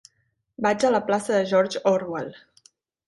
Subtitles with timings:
[0.65, 2.33] Vaig a la plaça de George Orwell.